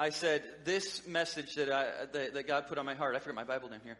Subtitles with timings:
[0.00, 3.34] I said, this message that, I, that, that God put on my heart, I forgot
[3.34, 3.98] my Bible down here,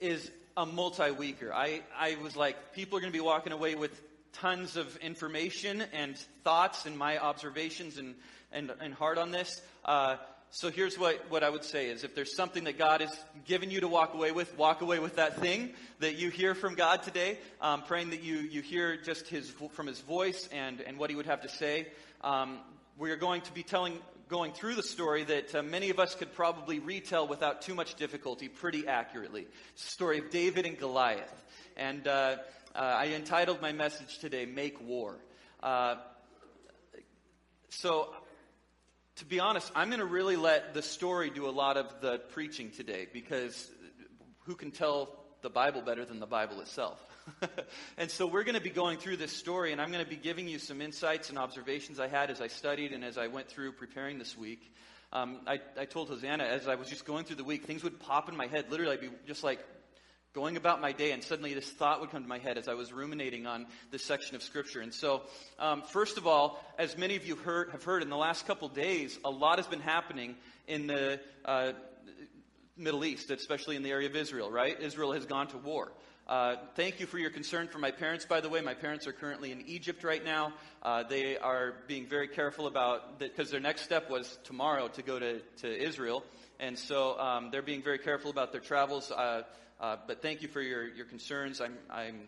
[0.00, 1.54] is a multi-weeker.
[1.54, 3.92] I, I was like, people are going to be walking away with
[4.32, 8.16] tons of information and thoughts and my observations and,
[8.50, 9.62] and, and heart on this.
[9.84, 10.16] Uh,
[10.50, 13.70] so here's what, what I would say is if there's something that God has given
[13.70, 17.04] you to walk away with, walk away with that thing that you hear from God
[17.04, 17.38] today.
[17.60, 21.14] Um, praying that you, you hear just his, from his voice and, and what he
[21.14, 21.86] would have to say.
[22.22, 22.58] Um,
[22.98, 26.14] we are going to be telling, going through the story that uh, many of us
[26.14, 29.46] could probably retell without too much difficulty pretty accurately.
[29.74, 31.44] It's the story of David and Goliath.
[31.76, 32.36] And uh,
[32.74, 35.16] uh, I entitled my message today, Make War.
[35.62, 35.96] Uh,
[37.68, 38.12] so
[39.16, 42.18] to be honest, I'm going to really let the story do a lot of the
[42.18, 43.70] preaching today because
[44.40, 47.00] who can tell the Bible better than the Bible itself?
[47.98, 50.16] and so we're going to be going through this story, and I'm going to be
[50.16, 53.48] giving you some insights and observations I had as I studied and as I went
[53.48, 54.72] through preparing this week.
[55.12, 58.00] Um, I, I told Hosanna as I was just going through the week, things would
[58.00, 58.66] pop in my head.
[58.70, 59.60] Literally, I'd be just like
[60.34, 62.74] going about my day, and suddenly this thought would come to my head as I
[62.74, 64.80] was ruminating on this section of Scripture.
[64.80, 65.22] And so,
[65.58, 68.68] um, first of all, as many of you heard, have heard in the last couple
[68.68, 71.72] days, a lot has been happening in the uh,
[72.76, 74.78] Middle East, especially in the area of Israel, right?
[74.78, 75.90] Israel has gone to war.
[76.26, 78.60] Uh, thank you for your concern for my parents, by the way.
[78.60, 80.52] My parents are currently in Egypt right now.
[80.82, 85.02] Uh, they are being very careful about that because their next step was tomorrow to
[85.02, 86.24] go to, to Israel.
[86.58, 89.12] And so um, they're being very careful about their travels.
[89.12, 89.42] Uh,
[89.80, 91.60] uh, but thank you for your, your concerns.
[91.60, 92.22] I'm, I'm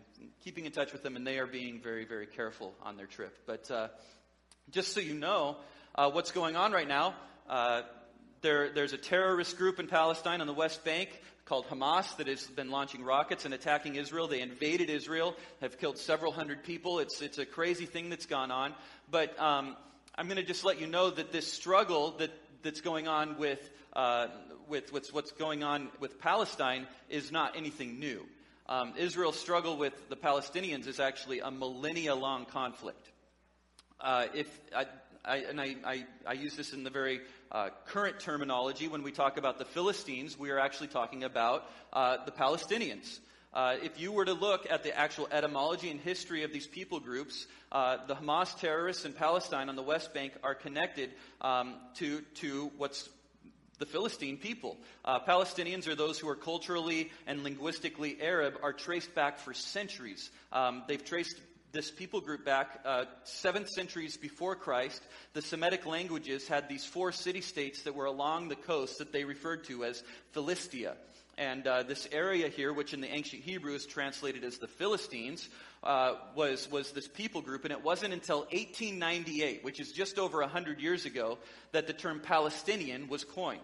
[0.45, 3.37] keeping in touch with them, and they are being very, very careful on their trip.
[3.45, 3.89] But uh,
[4.71, 5.57] just so you know
[5.93, 7.15] uh, what's going on right now,
[8.41, 11.09] there, there's a terrorist group in Palestine on the West Bank
[11.49, 14.27] called Hamas that has been launching rockets and attacking Israel.
[14.27, 16.99] They invaded Israel, have killed several hundred people.
[16.99, 18.73] It's, it's a crazy thing that's gone on.
[19.09, 19.75] But um,
[20.15, 22.29] I'm going to just let you know that this struggle that,
[22.61, 23.59] that's going on with
[23.93, 24.27] uh,
[24.67, 28.23] with, what's going on with Palestine is not anything new.
[28.67, 33.09] Um, Israel's struggle with the Palestinians is actually a millennia long conflict.
[33.99, 34.85] Uh, if I,
[35.25, 37.21] I, and I, I, I, use this in the very
[37.51, 38.87] uh, current terminology.
[38.87, 43.19] When we talk about the Philistines, we are actually talking about uh, the Palestinians.
[43.53, 46.99] Uh, if you were to look at the actual etymology and history of these people
[46.99, 51.09] groups, uh, the Hamas terrorists in Palestine on the West Bank are connected
[51.41, 53.09] um, to, to what's
[53.79, 54.77] the Philistine people.
[55.03, 60.29] Uh, Palestinians are those who are culturally and linguistically Arab, are traced back for centuries.
[60.53, 61.39] Um, they've traced
[61.71, 65.01] this people group back uh, centuries before Christ.
[65.33, 69.23] The Semitic languages had these four city states that were along the coast that they
[69.23, 70.95] referred to as Philistia.
[71.37, 75.47] And uh, this area here, which in the ancient Hebrew is translated as the Philistines,
[75.83, 77.63] uh, was, was this people group.
[77.63, 81.37] And it wasn't until 1898, which is just over 100 years ago,
[81.71, 83.61] that the term Palestinian was coined.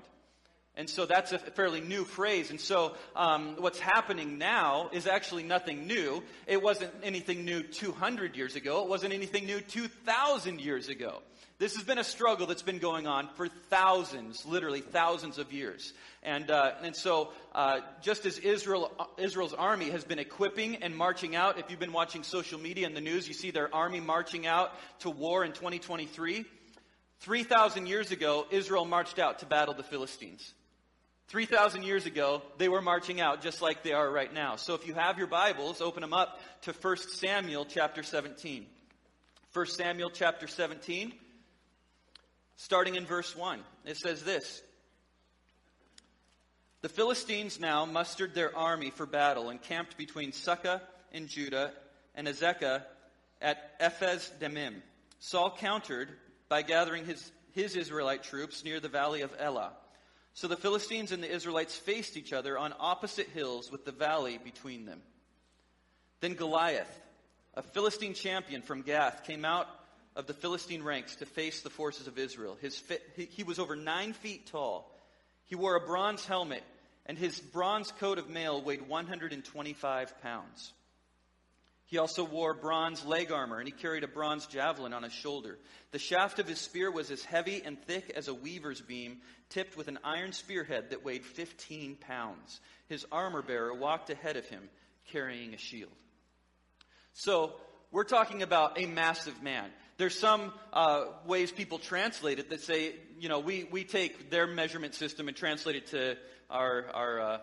[0.78, 2.50] And so that's a fairly new phrase.
[2.50, 6.22] And so um, what's happening now is actually nothing new.
[6.48, 8.84] It wasn't anything new 200 years ago.
[8.84, 11.22] It wasn't anything new 2,000 years ago.
[11.58, 15.94] This has been a struggle that's been going on for thousands, literally thousands of years.
[16.22, 21.34] And, uh, and so, uh, just as Israel, Israel's army has been equipping and marching
[21.34, 24.46] out, if you've been watching social media and the news, you see their army marching
[24.46, 26.44] out to war in 2023.
[27.22, 30.54] 3,000 years ago, Israel marched out to battle the Philistines.
[31.30, 34.58] 3,000 years ago, they were marching out just like they are right now.
[34.58, 38.66] So if you have your Bibles, open them up to 1 Samuel chapter 17.
[39.54, 41.14] 1 Samuel chapter 17,
[42.58, 43.62] starting in verse 1.
[43.86, 44.62] It says this
[46.82, 50.82] The Philistines now mustered their army for battle and camped between Socoh
[51.12, 51.72] in Judah
[52.14, 52.84] and Azekah
[53.42, 54.84] at Ephes Dammim.
[55.20, 56.10] Saul countered
[56.50, 59.72] by gathering his, his Israelite troops near the valley of Elah.
[60.36, 64.38] So the Philistines and the Israelites faced each other on opposite hills with the valley
[64.38, 65.02] between them.
[66.20, 67.02] Then Goliath,
[67.54, 69.70] a Philistine champion from Gath, came out
[70.14, 72.58] of the Philistine ranks to face the forces of Israel.
[72.60, 72.84] His
[73.16, 74.92] he was over nine feet tall.
[75.46, 76.64] He wore a bronze helmet,
[77.06, 80.74] and his bronze coat of mail weighed 125 pounds.
[81.96, 85.58] He also wore bronze leg armor, and he carried a bronze javelin on his shoulder.
[85.92, 89.78] The shaft of his spear was as heavy and thick as a weaver's beam, tipped
[89.78, 92.60] with an iron spearhead that weighed 15 pounds.
[92.90, 94.68] His armor bearer walked ahead of him,
[95.10, 95.94] carrying a shield.
[97.14, 97.54] So,
[97.94, 99.70] we're talking about a massive man.
[99.96, 104.48] There's some uh, ways people translate it that say, you know, we, we take their
[104.48, 106.18] measurement system and translate it to
[106.50, 107.38] our, our uh,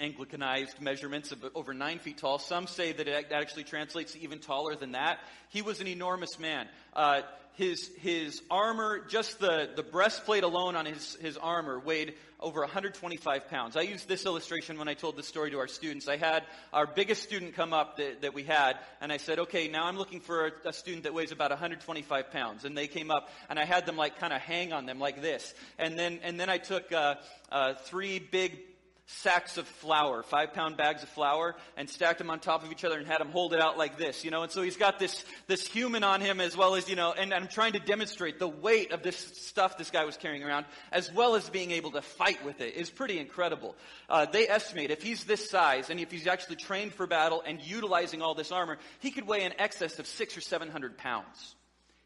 [0.00, 2.38] Anglicanized measurements of over nine feet tall.
[2.38, 5.18] Some say that it actually translates to even taller than that.
[5.48, 6.68] He was an enormous man.
[6.92, 7.22] Uh,
[7.56, 13.48] his, his armor, just the, the breastplate alone on his, his armor, weighed over 125
[13.48, 13.76] pounds.
[13.76, 16.06] I used this illustration when I told the story to our students.
[16.06, 16.44] I had
[16.74, 19.96] our biggest student come up that, that we had, and I said, okay, now I'm
[19.96, 22.66] looking for a, a student that weighs about 125 pounds.
[22.66, 25.22] And they came up, and I had them like kind of hang on them like
[25.22, 25.54] this.
[25.78, 27.14] And then, and then I took uh,
[27.50, 28.58] uh, three big
[29.06, 32.84] sacks of flour, five pound bags of flour, and stacked them on top of each
[32.84, 34.42] other and had him hold it out like this, you know.
[34.42, 37.32] And so he's got this, this human on him as well as, you know, and
[37.32, 41.12] I'm trying to demonstrate the weight of this stuff this guy was carrying around, as
[41.12, 43.76] well as being able to fight with it is pretty incredible.
[44.08, 47.60] Uh, they estimate if he's this size and if he's actually trained for battle and
[47.60, 51.54] utilizing all this armor, he could weigh in excess of six or seven hundred pounds.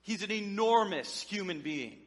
[0.02, 1.98] He's an enormous human being.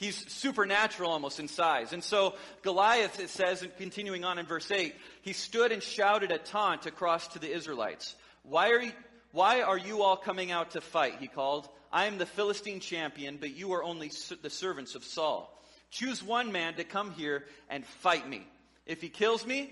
[0.00, 1.92] He's supernatural almost in size.
[1.92, 6.38] And so Goliath, it says, continuing on in verse 8, he stood and shouted a
[6.38, 8.16] taunt across to the Israelites.
[8.42, 8.92] Why are you,
[9.32, 11.16] why are you all coming out to fight?
[11.20, 11.68] He called.
[11.92, 14.10] I am the Philistine champion, but you are only
[14.40, 15.54] the servants of Saul.
[15.90, 18.46] Choose one man to come here and fight me.
[18.86, 19.70] If he kills me,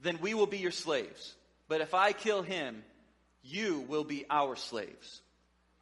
[0.00, 1.34] then we will be your slaves.
[1.68, 2.82] But if I kill him,
[3.42, 5.20] you will be our slaves.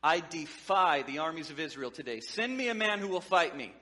[0.03, 2.21] I defy the armies of Israel today.
[2.21, 3.75] Send me a man who will fight me.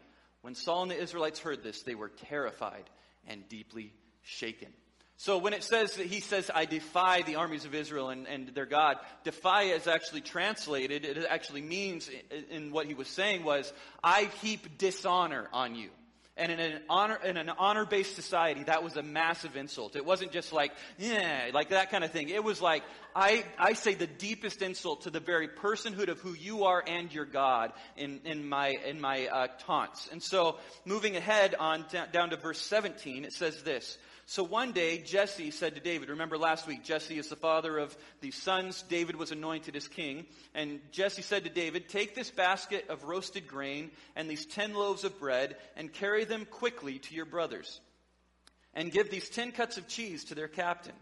[0.43, 2.85] When Saul and the Israelites heard this, they were terrified
[3.27, 3.93] and deeply
[4.23, 4.69] shaken.
[5.17, 8.49] So when it says that he says, I defy the armies of Israel and, and
[8.55, 12.09] their God, defy is actually translated, it actually means
[12.51, 13.73] in what he was saying was,
[14.03, 15.91] I heap dishonor on you.
[16.39, 19.97] And in an honor, in an honor-based society, that was a massive insult.
[19.97, 22.29] It wasn't just like, yeah, like that kind of thing.
[22.29, 26.35] It was like, I, I say the deepest insult to the very personhood of who
[26.35, 30.09] you are and your God in, in my, in my uh, taunts.
[30.13, 33.99] And so, moving ahead on down to verse 17, it says this.
[34.31, 37.97] So one day, Jesse said to David, remember last week, Jesse is the father of
[38.21, 38.83] the sons.
[38.83, 40.27] David was anointed as king.
[40.55, 45.05] And Jesse said to David, Take this basket of roasted grain and these ten loaves
[45.05, 47.81] of bread and carry them quickly to your brothers.
[48.75, 50.93] And give these ten cuts of cheese to their captain.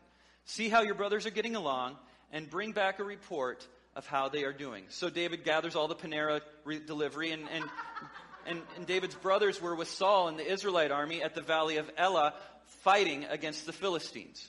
[0.45, 1.97] See how your brothers are getting along
[2.31, 4.85] and bring back a report of how they are doing.
[4.91, 7.65] So David gathers all the Panera re- delivery and, and
[8.49, 11.91] and, and, David's brothers were with Saul in the Israelite army at the valley of
[11.97, 12.35] Elah
[12.83, 14.49] fighting against the Philistines.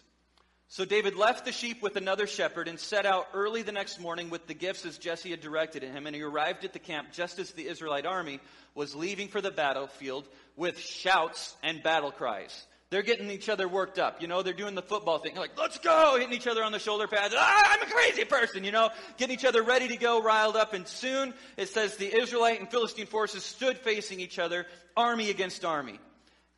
[0.69, 4.29] So David left the sheep with another shepherd and set out early the next morning
[4.29, 6.05] with the gifts as Jesse had directed him.
[6.05, 8.41] And he arrived at the camp just as the Israelite army
[8.75, 10.27] was leaving for the battlefield
[10.57, 12.65] with shouts and battle cries.
[12.89, 14.21] They're getting each other worked up.
[14.21, 15.33] You know, they're doing the football thing.
[15.33, 17.33] They're like, let's go, hitting each other on the shoulder pads.
[17.37, 20.73] Ah, I'm a crazy person, you know, getting each other ready to go, riled up.
[20.73, 25.65] And soon it says the Israelite and Philistine forces stood facing each other, army against
[25.65, 25.99] army.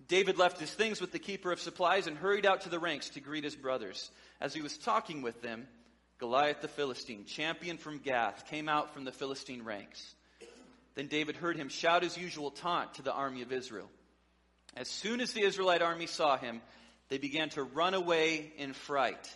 [0.08, 3.10] David left his things with the keeper of supplies and hurried out to the ranks
[3.12, 4.12] to greet his brothers.
[4.40, 5.68] As he was talking with them,
[6.20, 10.16] Goliath the Philistine, champion from Gath, came out from the Philistine ranks.
[10.94, 13.90] Then David heard him shout his usual taunt to the army of Israel.
[14.76, 16.62] As soon as the Israelite army saw him,
[17.10, 19.30] they began to run away in fright.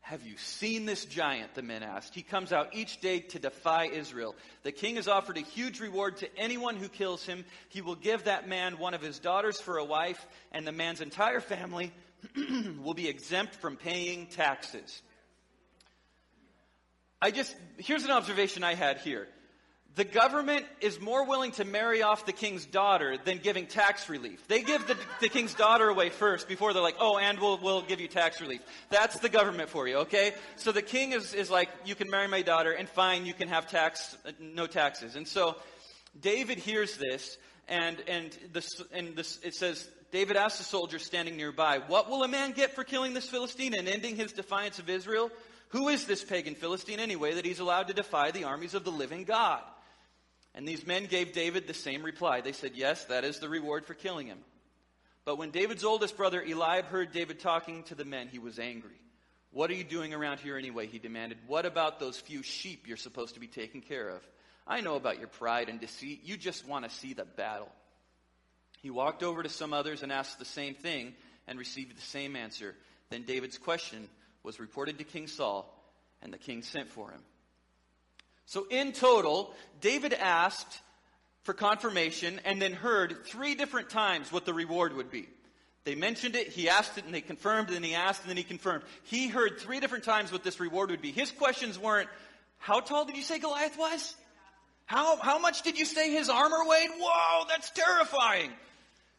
[0.00, 1.54] Have you seen this giant?
[1.54, 2.14] The men asked.
[2.14, 4.34] He comes out each day to defy Israel.
[4.62, 7.44] The king has offered a huge reward to anyone who kills him.
[7.68, 11.02] He will give that man one of his daughters for a wife, and the man's
[11.02, 11.92] entire family
[12.82, 15.02] will be exempt from paying taxes.
[17.20, 19.28] I just, here's an observation I had here
[19.98, 24.46] the government is more willing to marry off the king's daughter than giving tax relief.
[24.46, 27.82] They give the, the, king's daughter away first before they're like, oh, and we'll, we'll
[27.82, 28.60] give you tax relief.
[28.90, 30.34] That's the government for you, okay?
[30.54, 33.48] So the king is, is like, you can marry my daughter, and fine, you can
[33.48, 35.16] have tax, no taxes.
[35.16, 35.56] And so
[36.20, 37.36] David hears this,
[37.66, 42.22] and, and, this, and this, it says, David asked the soldier standing nearby, What will
[42.22, 45.28] a man get for killing this Philistine and ending his defiance of Israel?
[45.70, 48.92] Who is this pagan Philistine anyway that he's allowed to defy the armies of the
[48.92, 49.60] living God?
[50.58, 52.40] And these men gave David the same reply.
[52.40, 54.40] They said, Yes, that is the reward for killing him.
[55.24, 59.00] But when David's oldest brother Eliab heard David talking to the men, he was angry.
[59.52, 60.88] What are you doing around here anyway?
[60.88, 61.38] He demanded.
[61.46, 64.20] What about those few sheep you're supposed to be taking care of?
[64.66, 66.22] I know about your pride and deceit.
[66.24, 67.70] You just want to see the battle.
[68.82, 71.14] He walked over to some others and asked the same thing
[71.46, 72.74] and received the same answer.
[73.10, 74.08] Then David's question
[74.42, 75.72] was reported to King Saul,
[76.20, 77.20] and the king sent for him.
[78.48, 79.52] So in total,
[79.82, 80.80] David asked
[81.42, 85.28] for confirmation and then heard three different times what the reward would be.
[85.84, 88.38] They mentioned it, he asked it, and they confirmed, and then he asked, and then
[88.38, 88.84] he confirmed.
[89.04, 91.12] He heard three different times what this reward would be.
[91.12, 92.08] His questions weren't,
[92.56, 94.14] how tall did you say Goliath was?
[94.86, 96.88] How, how much did you say his armor weighed?
[96.98, 98.50] Whoa, that's terrifying.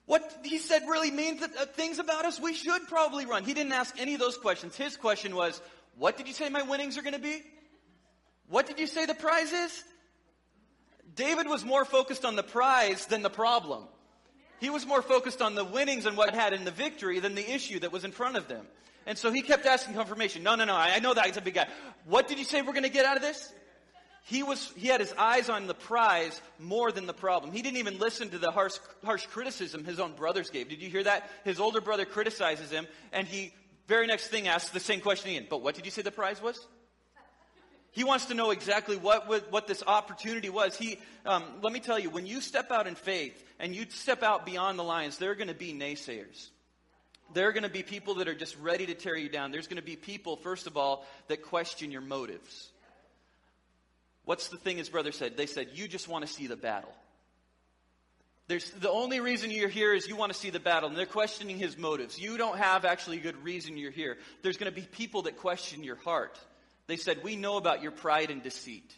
[0.07, 3.43] what he said really means that, uh, things about us we should probably run.
[3.43, 4.75] He didn't ask any of those questions.
[4.75, 5.61] His question was,
[5.99, 7.43] what did you say my winnings are going to be?
[8.49, 9.83] What did you say the prize is?
[11.15, 13.83] David was more focused on the prize than the problem.
[14.59, 17.49] He was more focused on the winnings and what had in the victory than the
[17.49, 18.65] issue that was in front of them.
[19.05, 20.43] And so he kept asking confirmation.
[20.43, 21.67] No, no, no, I know that he's a big guy.
[22.05, 23.51] What did you say we're going to get out of this?
[24.25, 27.51] He was, he had his eyes on the prize more than the problem.
[27.51, 30.69] He didn't even listen to the harsh, harsh criticism his own brothers gave.
[30.69, 31.29] Did you hear that?
[31.45, 33.53] His older brother criticizes him, and he,
[33.87, 35.47] very next thing, asks the same question again.
[35.49, 36.67] But what did you say the prize was?
[37.91, 40.77] He wants to know exactly what, what this opportunity was.
[40.77, 44.21] He, um, let me tell you, when you step out in faith and you step
[44.21, 46.49] out beyond the lines, there are going to be naysayers.
[47.33, 49.51] There are going to be people that are just ready to tear you down.
[49.51, 52.69] There's going to be people, first of all, that question your motives.
[54.25, 55.37] What's the thing his brother said?
[55.37, 56.93] They said, You just want to see the battle.
[58.47, 61.05] There's, the only reason you're here is you want to see the battle, and they're
[61.05, 62.19] questioning his motives.
[62.19, 64.17] You don't have actually a good reason you're here.
[64.41, 66.39] There's going to be people that question your heart.
[66.89, 68.95] They said, We know about your pride and deceit.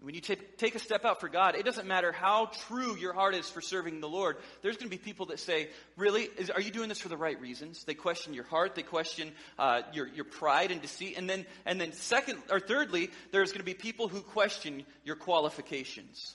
[0.00, 3.12] When you take, take a step out for God, it doesn't matter how true your
[3.12, 4.38] heart is for serving the Lord.
[4.62, 6.22] There's going to be people that say, Really?
[6.36, 7.84] Is, are you doing this for the right reasons?
[7.84, 8.74] They question your heart.
[8.74, 11.16] They question uh, your, your pride and deceit.
[11.16, 15.16] And then, and then, second or thirdly, there's going to be people who question your
[15.16, 16.34] qualifications.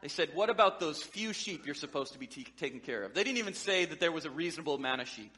[0.00, 3.14] They said, What about those few sheep you're supposed to be t- taking care of?
[3.14, 5.32] They didn't even say that there was a reasonable amount of sheep.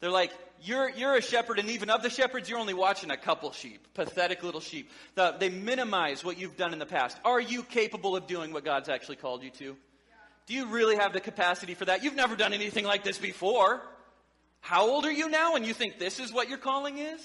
[0.00, 3.16] They're like, you're, you're a shepherd, and even of the shepherds, you're only watching a
[3.16, 3.94] couple sheep.
[3.94, 4.90] Pathetic little sheep.
[5.14, 7.16] The, they minimize what you've done in the past.
[7.24, 9.76] Are you capable of doing what God's actually called you to?
[10.46, 12.02] Do you really have the capacity for that?
[12.02, 13.82] You've never done anything like this before.
[14.60, 17.20] How old are you now, and you think this is what your calling is?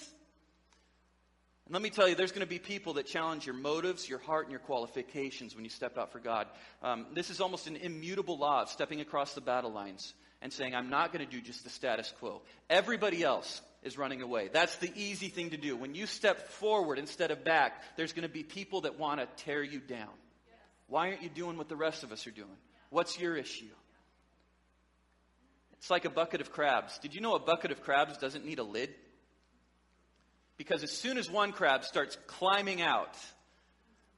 [1.65, 4.20] And let me tell you, there's going to be people that challenge your motives, your
[4.20, 6.48] heart, and your qualifications when you step out for God.
[6.82, 10.75] Um, this is almost an immutable law of stepping across the battle lines and saying,
[10.75, 12.41] I'm not going to do just the status quo.
[12.69, 14.50] Everybody else is running away.
[14.51, 15.77] That's the easy thing to do.
[15.77, 19.43] When you step forward instead of back, there's going to be people that want to
[19.43, 20.12] tear you down.
[20.88, 22.57] Why aren't you doing what the rest of us are doing?
[22.89, 23.65] What's your issue?
[25.77, 27.00] It's like a bucket of crabs.
[27.00, 28.93] Did you know a bucket of crabs doesn't need a lid?
[30.57, 33.17] Because as soon as one crab starts climbing out,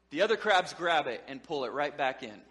[0.10, 2.42] the other crabs grab it and pull it right back in.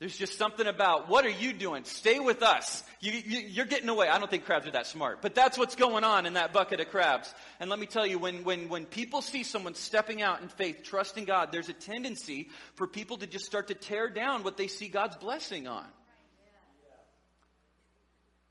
[0.00, 1.84] There's just something about what are you doing?
[1.84, 2.82] Stay with us.
[3.00, 4.08] You, you, are getting away.
[4.08, 6.80] I don't think crabs are that smart, but that's what's going on in that bucket
[6.80, 7.32] of crabs.
[7.60, 10.82] And let me tell you, when, when, when people see someone stepping out in faith,
[10.82, 14.66] trusting God, there's a tendency for people to just start to tear down what they
[14.66, 15.86] see God's blessing on.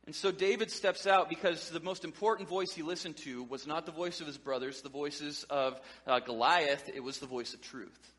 [0.05, 3.85] And so David steps out because the most important voice he listened to was not
[3.85, 7.61] the voice of his brothers, the voices of uh, Goliath, it was the voice of
[7.61, 8.13] truth.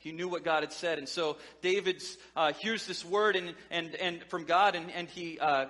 [0.00, 0.98] He knew what God had said.
[0.98, 2.02] And so David
[2.34, 5.66] uh, hears this word and, and, and from God, and, and he, uh,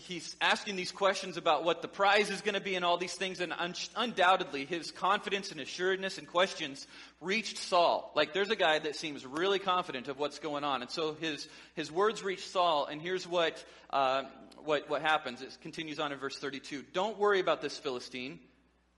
[0.00, 3.14] he's asking these questions about what the prize is going to be and all these
[3.14, 3.40] things.
[3.40, 6.88] And un- undoubtedly, his confidence and assuredness and questions
[7.20, 8.10] reached Saul.
[8.16, 10.82] Like, there's a guy that seems really confident of what's going on.
[10.82, 14.24] And so his, his words reach Saul, and here's what, uh,
[14.64, 15.42] what, what happens.
[15.42, 16.84] It continues on in verse 32.
[16.92, 18.40] Don't worry about this Philistine,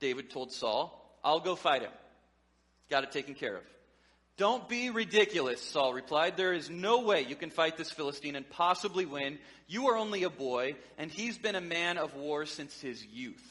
[0.00, 0.98] David told Saul.
[1.22, 1.92] I'll go fight him.
[2.88, 3.62] Got it taken care of.
[4.38, 6.36] Don't be ridiculous, Saul replied.
[6.36, 9.38] There is no way you can fight this Philistine and possibly win.
[9.68, 13.42] You are only a boy, and he's been a man of war since his youth.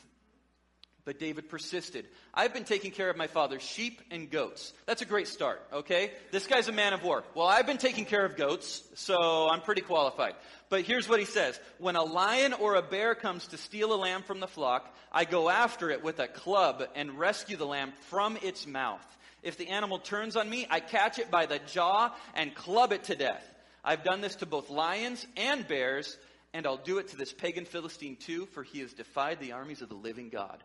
[1.06, 2.06] But David persisted.
[2.34, 4.74] I've been taking care of my father's sheep and goats.
[4.86, 6.12] That's a great start, okay?
[6.32, 7.24] This guy's a man of war.
[7.34, 10.36] Well, I've been taking care of goats, so I'm pretty qualified.
[10.70, 13.96] But here's what he says When a lion or a bear comes to steal a
[13.96, 17.94] lamb from the flock, I go after it with a club and rescue the lamb
[18.10, 19.06] from its mouth.
[19.44, 23.06] If the animal turns on me, I catch it by the jaw and club it
[23.06, 23.48] to death.
[23.84, 26.18] I've done this to both lions and bears,
[26.54, 29.82] and I'll do it to this pagan Philistine too, for he has defied the armies
[29.82, 30.64] of the living God.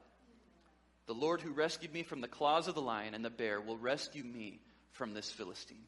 [1.06, 3.78] The Lord who rescued me from the claws of the lion and the bear will
[3.78, 4.60] rescue me
[4.92, 5.84] from this Philistine.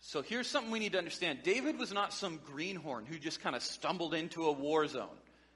[0.00, 1.40] So here's something we need to understand.
[1.42, 5.08] David was not some greenhorn who just kind of stumbled into a war zone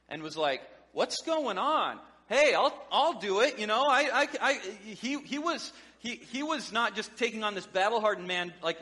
[0.09, 2.01] and was like, What's going on?
[2.31, 3.59] Hey, I'll, I'll do it.
[3.59, 4.53] You know, I, I, I,
[4.85, 8.79] he, he was, he, he was not just taking on this battle hardened man like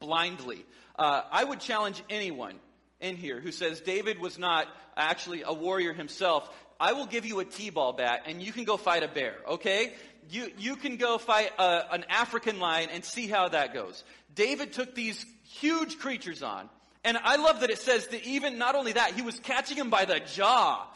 [0.00, 0.64] blindly.
[0.96, 2.54] Uh, I would challenge anyone
[3.00, 6.48] in here who says David was not actually a warrior himself.
[6.78, 9.92] I will give you a T-ball bat and you can go fight a bear, okay?
[10.30, 14.04] You, you can go fight a, an African lion and see how that goes.
[14.34, 16.70] David took these huge creatures on.
[17.04, 19.90] And I love that it says that even not only that, he was catching them
[19.90, 20.86] by the jaw.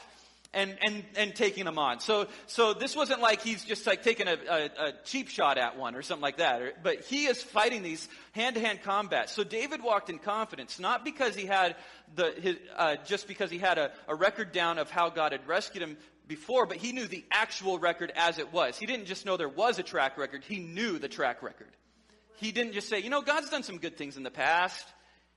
[0.54, 2.00] And, and, and taking them on.
[2.00, 5.76] So, so this wasn't like he's just like taking a, a, a cheap shot at
[5.76, 6.62] one or something like that.
[6.62, 9.28] Or, but he is fighting these hand-to-hand combat.
[9.30, 11.76] So David walked in confidence, not because he had
[12.14, 15.46] the, his, uh, just because he had a, a record down of how God had
[15.46, 18.78] rescued him before, but he knew the actual record as it was.
[18.78, 21.68] He didn't just know there was a track record, he knew the track record.
[22.36, 24.86] He didn't just say, you know, God's done some good things in the past.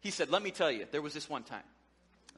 [0.02, 1.64] He said, let me tell you, there was this one time.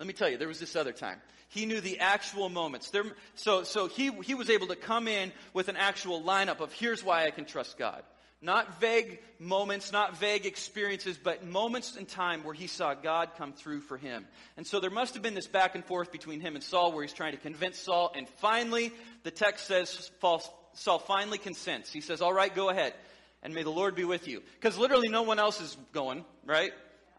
[0.01, 1.22] Let me tell you, there was this other time.
[1.50, 2.89] He knew the actual moments.
[2.89, 3.03] There,
[3.36, 7.03] so so he, he was able to come in with an actual lineup of here's
[7.03, 8.01] why I can trust God.
[8.41, 13.53] Not vague moments, not vague experiences, but moments in time where he saw God come
[13.53, 14.25] through for him.
[14.58, 17.03] And so there must have been this back and forth between him and Saul where
[17.03, 18.12] he's trying to convince Saul.
[18.15, 18.91] And finally,
[19.22, 21.93] the text says Saul finally consents.
[21.93, 22.96] He says, All right, go ahead.
[23.43, 24.41] And may the Lord be with you.
[24.60, 26.72] Because literally no one else is going, right?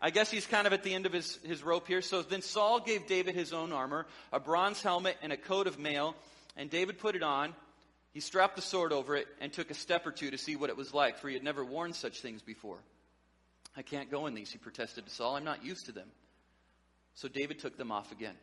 [0.05, 2.03] I guess he's kind of at the end of his, his rope here.
[2.03, 5.79] So then Saul gave David his own armor, a bronze helmet, and a coat of
[5.79, 6.17] mail.
[6.57, 7.55] And David put it on.
[8.13, 10.71] He strapped the sword over it and took a step or two to see what
[10.71, 12.79] it was like, for he had never worn such things before.
[13.77, 15.37] I can't go in these, he protested to Saul.
[15.37, 16.09] I'm not used to them.
[17.15, 18.35] So David took them off again.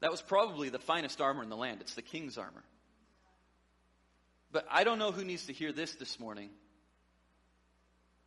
[0.00, 1.80] That was probably the finest armor in the land.
[1.82, 2.64] It's the king's armor.
[4.52, 6.50] But I don't know who needs to hear this this morning.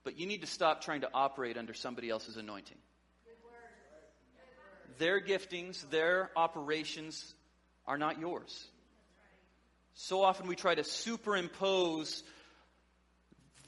[0.10, 2.80] But you need to stop trying to operate under somebody else's anointing.
[4.98, 7.36] Their giftings, their operations
[7.86, 8.66] are not yours.
[9.94, 12.24] So often we try to superimpose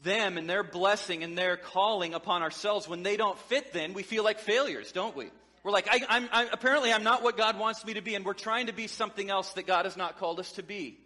[0.01, 2.87] them and their blessing and their calling upon ourselves.
[2.87, 5.29] When they don't fit, then we feel like failures, don't we?
[5.63, 8.25] We're like, I, I'm, I, apparently I'm not what God wants me to be, and
[8.25, 10.97] we're trying to be something else that God has not called us to be.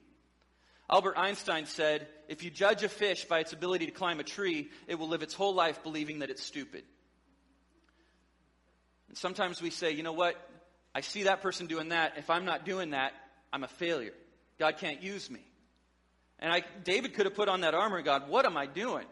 [0.90, 4.70] Albert Einstein said, if you judge a fish by its ability to climb a tree,
[4.88, 6.84] it will live its whole life believing that it's stupid.
[9.10, 10.36] And sometimes we say, you know what?
[10.94, 12.18] I see that person doing that.
[12.18, 13.14] If I'm not doing that,
[13.52, 14.14] I'm a failure.
[14.60, 15.42] God can't use me.
[16.40, 19.06] And I, David could have put on that armor God, what am I doing?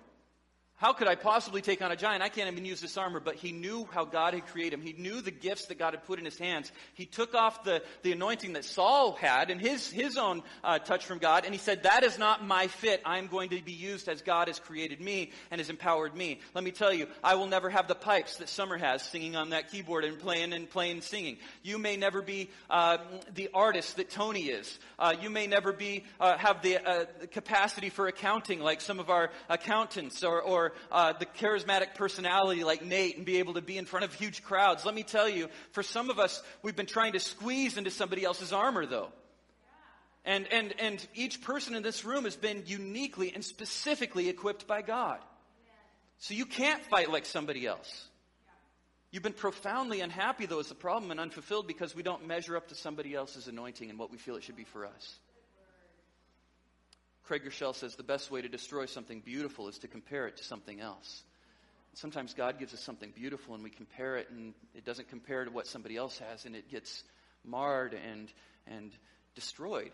[0.83, 2.21] How could I possibly take on a giant?
[2.21, 4.81] I can't even use this armor, but he knew how God had created him.
[4.81, 6.73] He knew the gifts that God had put in his hands.
[6.93, 11.05] He took off the, the anointing that Saul had and his, his own uh, touch
[11.05, 13.01] from God, and he said, That is not my fit.
[13.05, 16.41] I'm going to be used as God has created me and has empowered me.
[16.53, 19.51] Let me tell you, I will never have the pipes that Summer has singing on
[19.51, 21.37] that keyboard and playing and playing and singing.
[21.61, 22.97] You may never be uh,
[23.33, 24.79] the artist that Tony is.
[24.99, 28.99] Uh, you may never be, uh, have the, uh, the capacity for accounting like some
[28.99, 33.61] of our accountants or, or uh, the charismatic personality like Nate and be able to
[33.61, 34.85] be in front of huge crowds.
[34.85, 38.23] Let me tell you, for some of us, we've been trying to squeeze into somebody
[38.23, 39.09] else's armor, though.
[40.25, 44.81] And, and, and each person in this room has been uniquely and specifically equipped by
[44.81, 45.19] God.
[46.19, 48.07] So you can't fight like somebody else.
[49.11, 52.69] You've been profoundly unhappy, though, is the problem, and unfulfilled because we don't measure up
[52.69, 55.19] to somebody else's anointing and what we feel it should be for us.
[57.23, 60.43] Craig Groeschel says the best way to destroy something beautiful is to compare it to
[60.43, 61.23] something else.
[61.93, 65.51] Sometimes God gives us something beautiful and we compare it and it doesn't compare to
[65.51, 67.03] what somebody else has and it gets
[67.45, 68.31] marred and,
[68.67, 68.91] and
[69.35, 69.91] destroyed.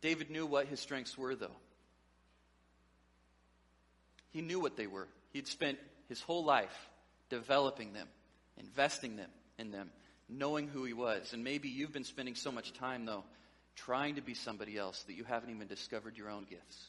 [0.00, 1.56] David knew what his strengths were, though.
[4.30, 5.08] He knew what they were.
[5.32, 5.78] He'd spent
[6.08, 6.88] his whole life
[7.28, 8.06] developing them,
[8.58, 9.90] investing them in them,
[10.28, 11.32] knowing who he was.
[11.32, 13.24] And maybe you've been spending so much time, though,
[13.76, 16.88] trying to be somebody else that you haven't even discovered your own gifts.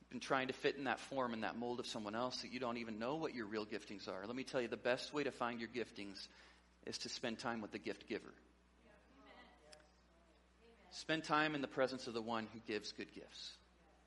[0.00, 2.52] You've been trying to fit in that form and that mold of someone else that
[2.52, 4.26] you don't even know what your real giftings are.
[4.26, 6.26] Let me tell you, the best way to find your giftings
[6.86, 8.32] is to spend time with the gift giver.
[10.90, 13.52] Spend time in the presence of the one who gives good gifts,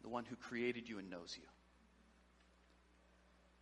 [0.03, 1.47] the one who created you and knows you.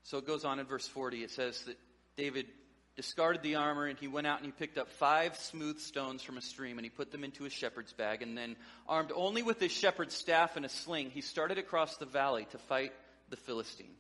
[0.04, 1.24] So it goes on in verse 40.
[1.24, 1.78] It says that
[2.18, 2.48] David
[2.96, 6.38] discarded the armor, and he went out and he picked up five smooth stones from
[6.38, 8.22] a stream, and he put them into his shepherd's bag.
[8.22, 8.56] And then,
[8.88, 12.58] armed only with his shepherd's staff and a sling, he started across the valley to
[12.58, 12.92] fight
[13.30, 13.96] the Philistine.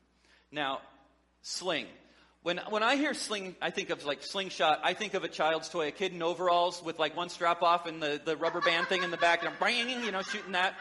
[0.52, 0.82] Now,
[1.42, 1.88] sling.
[2.44, 4.82] When, when I hear sling, I think of like slingshot.
[4.84, 7.88] I think of a child's toy, a kid in overalls with like one strap off
[7.88, 10.76] and the, the rubber band thing in the back, and bang, you know, shooting that.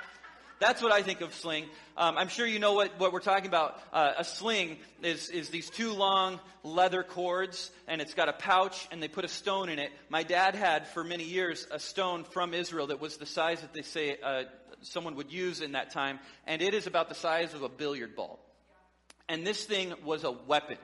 [0.63, 1.65] That's what I think of sling.
[1.97, 3.81] Um, I'm sure you know what, what we're talking about.
[3.93, 8.87] Uh, a sling is, is these two long leather cords, and it's got a pouch,
[8.93, 9.91] and they put a stone in it.
[10.09, 13.75] My dad had, for many years, a stone from Israel that was the size that
[13.75, 14.45] they say uh,
[14.83, 18.15] someone would use in that time, and it is about the size of a billiard
[18.15, 18.39] ball.
[19.29, 20.79] And this thing was a weapon.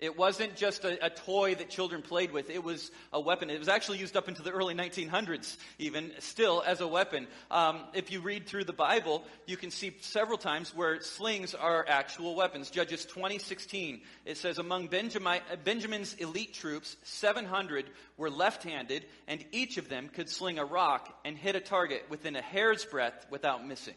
[0.00, 2.48] It wasn't just a, a, toy that children played with.
[2.48, 3.50] It was a weapon.
[3.50, 7.26] It was actually used up into the early 1900s, even still as a weapon.
[7.50, 11.84] Um, if you read through the Bible, you can see several times where slings are
[11.86, 12.70] actual weapons.
[12.70, 20.08] Judges 20:16, it says, "Among Benjamin's elite troops, 700 were left-handed, and each of them
[20.08, 23.96] could sling a rock and hit a target within a hair's breadth without missing."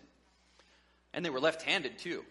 [1.14, 2.26] And they were left-handed too,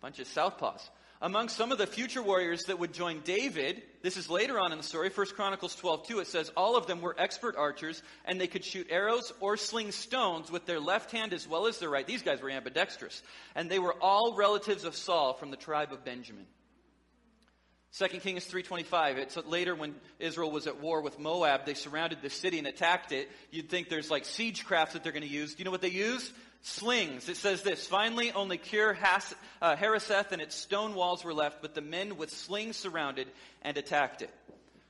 [0.00, 0.90] bunch of southpaws
[1.22, 4.78] among some of the future warriors that would join David, this is later on in
[4.78, 8.40] the story, 1 Chronicles 12 2, it says, All of them were expert archers, and
[8.40, 11.90] they could shoot arrows or sling stones with their left hand as well as their
[11.90, 12.06] right.
[12.06, 13.22] These guys were ambidextrous.
[13.54, 16.46] And they were all relatives of Saul from the tribe of Benjamin.
[17.98, 22.28] 2 Kings 3.25, it's later when Israel was at war with Moab, they surrounded the
[22.28, 23.30] city and attacked it.
[23.50, 25.54] You'd think there's like siege crafts that they're going to use.
[25.54, 26.30] Do you know what they used?
[26.62, 27.28] Slings.
[27.28, 31.62] It says this Finally, only Kir Has, uh, Hareseth and its stone walls were left,
[31.62, 33.28] but the men with slings surrounded
[33.62, 34.30] and attacked it.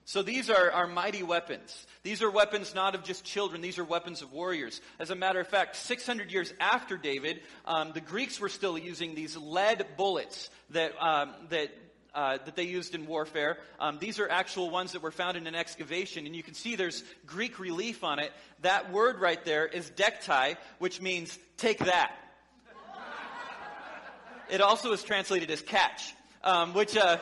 [0.08, 1.84] So these are, are mighty weapons.
[2.04, 4.80] These are weapons not of just children, these are weapons of warriors.
[5.00, 9.16] As a matter of fact, 600 years after David, um, the Greeks were still using
[9.16, 11.70] these lead bullets that, um, that
[12.16, 13.58] uh, that they used in warfare.
[13.78, 16.74] Um, these are actual ones that were found in an excavation, and you can see
[16.74, 18.32] there's Greek relief on it.
[18.62, 22.16] That word right there is dektai, which means take that.
[24.50, 26.96] it also is translated as catch, um, which.
[26.96, 27.18] Uh,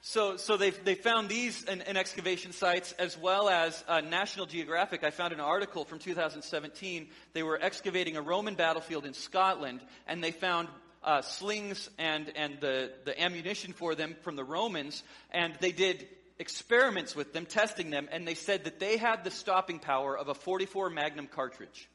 [0.00, 4.46] so, so they they found these in, in, excavation sites as well as uh, National
[4.46, 5.02] Geographic.
[5.02, 7.08] I found an article from 2017.
[7.32, 10.68] They were excavating a Roman battlefield in Scotland, and they found
[11.06, 16.06] uh, slings and, and the, the ammunition for them from the Romans, and they did
[16.38, 20.28] experiments with them, testing them, and they said that they had the stopping power of
[20.28, 21.88] a 44 Magnum cartridge.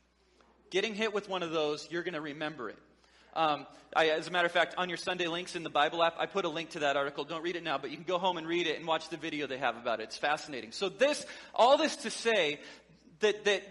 [0.72, 2.78] Getting hit with one of those, you're going to remember it.
[3.34, 6.16] Um, I, as a matter of fact, on your Sunday links in the Bible app,
[6.18, 7.26] I put a link to that article.
[7.26, 9.18] Don't read it now, but you can go home and read it and watch the
[9.18, 10.04] video they have about it.
[10.04, 10.72] It's fascinating.
[10.72, 12.60] So this, all this to say
[13.20, 13.64] that, that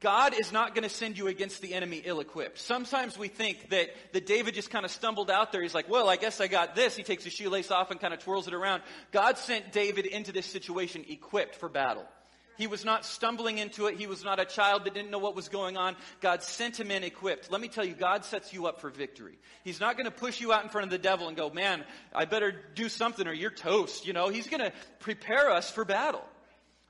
[0.00, 2.58] God is not going to send you against the enemy ill equipped.
[2.58, 5.60] Sometimes we think that, that David just kind of stumbled out there.
[5.60, 6.94] He's like, well, I guess I got this.
[6.94, 8.82] He takes his shoelace off and kind of twirls it around.
[9.10, 12.06] God sent David into this situation equipped for battle.
[12.58, 13.96] He was not stumbling into it.
[13.96, 15.96] He was not a child that didn't know what was going on.
[16.20, 17.50] God sent him in equipped.
[17.50, 19.38] Let me tell you, God sets you up for victory.
[19.62, 21.84] He's not going to push you out in front of the devil and go, man,
[22.12, 24.06] I better do something or you're toast.
[24.06, 26.24] You know, he's going to prepare us for battle.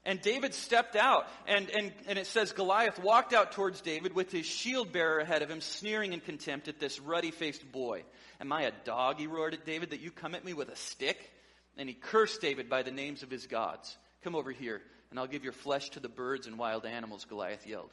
[0.09, 4.33] And David stepped out, and, and, and it says Goliath walked out towards David with
[4.33, 8.05] his shield bearer ahead of him, sneering in contempt at this ruddy faced boy.
[8.41, 10.77] Am I a dog, he roared at David, that you come at me with a
[10.77, 11.31] stick?
[11.77, 13.99] And he cursed David by the names of his gods.
[14.25, 17.67] Come over here, and I'll give your flesh to the birds and wild animals, Goliath
[17.67, 17.91] yelled.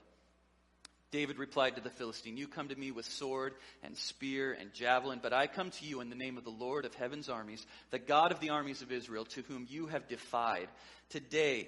[1.11, 5.19] David replied to the Philistine, You come to me with sword and spear and javelin,
[5.21, 7.99] but I come to you in the name of the Lord of heaven's armies, the
[7.99, 10.69] God of the armies of Israel, to whom you have defied.
[11.09, 11.67] Today,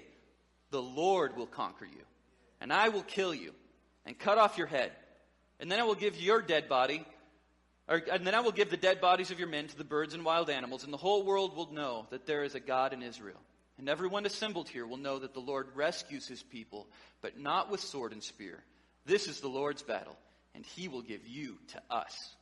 [0.70, 2.04] the Lord will conquer you,
[2.60, 3.52] and I will kill you
[4.04, 4.92] and cut off your head.
[5.60, 7.04] And then I will give your dead body,
[7.88, 10.14] or, and then I will give the dead bodies of your men to the birds
[10.14, 13.02] and wild animals, and the whole world will know that there is a God in
[13.02, 13.40] Israel.
[13.78, 16.88] And everyone assembled here will know that the Lord rescues his people,
[17.22, 18.62] but not with sword and spear.
[19.06, 20.16] This is the Lord's battle,
[20.54, 22.34] and he will give you to us.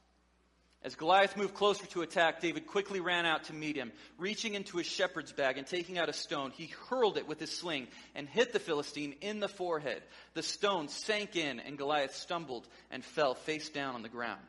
[0.86, 3.90] As Goliath moved closer to attack, David quickly ran out to meet him.
[4.18, 7.50] Reaching into his shepherd's bag and taking out a stone, he hurled it with his
[7.50, 10.00] sling and hit the Philistine in the forehead.
[10.34, 14.46] The stone sank in, and Goliath stumbled and fell face down on the ground.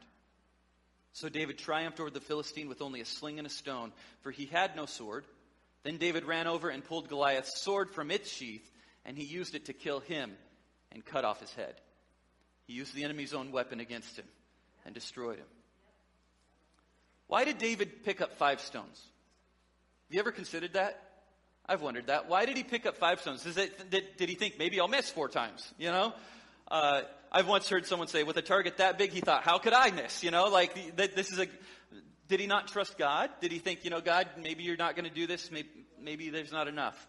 [1.13, 4.45] So David triumphed over the Philistine with only a sling and a stone, for he
[4.45, 5.25] had no sword.
[5.81, 8.71] Then David ran over and pulled Goliath's sword from its sheath,
[9.05, 10.33] and he used it to kill him
[10.91, 11.73] and cut off his head.
[12.67, 14.27] He used the enemy's own weapon against him
[14.85, 15.47] and destroyed him.
[17.27, 19.01] Why did David pick up five stones?
[20.07, 21.01] Have you ever considered that?
[21.65, 22.29] I've wondered that.
[22.29, 23.45] Why did he pick up five stones?
[23.45, 25.69] It, did, did, he think maybe I'll miss four times?
[25.77, 26.13] You know,
[26.71, 29.73] uh, I've once heard someone say, with a target that big, he thought, how could
[29.73, 30.23] I miss?
[30.23, 31.47] You know, like this is a.
[32.29, 33.29] Did he not trust God?
[33.41, 35.49] Did he think, you know, God, maybe you're not going to do this.
[35.51, 35.69] Maybe,
[36.01, 37.07] maybe there's not enough.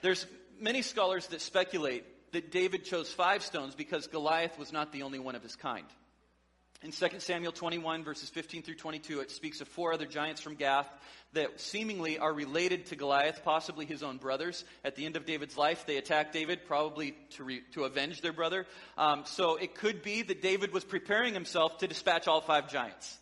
[0.00, 0.26] There's
[0.60, 5.18] many scholars that speculate that David chose five stones because Goliath was not the only
[5.18, 5.86] one of his kind.
[6.84, 10.56] In 2 Samuel 21, verses 15 through 22, it speaks of four other giants from
[10.56, 10.88] Gath
[11.32, 14.64] that seemingly are related to Goliath, possibly his own brothers.
[14.84, 18.32] At the end of David's life, they attack David, probably to, re- to avenge their
[18.32, 18.66] brother.
[18.98, 23.16] Um, so it could be that David was preparing himself to dispatch all five giants.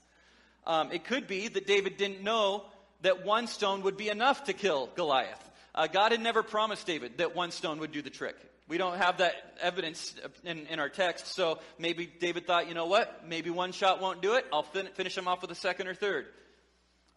[0.66, 2.64] Um, it could be that David didn't know
[3.02, 5.50] that one stone would be enough to kill Goliath.
[5.74, 8.36] Uh, God had never promised David that one stone would do the trick.
[8.70, 12.86] We don't have that evidence in, in our text, so maybe David thought, you know
[12.86, 13.26] what?
[13.26, 14.46] Maybe one shot won't do it.
[14.52, 16.26] I'll fin- finish him off with a second or third.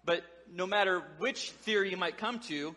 [0.04, 2.76] But no matter which theory you might come to,